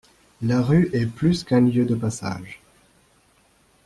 [0.41, 2.59] La rue est plus qu’un lieu de passage.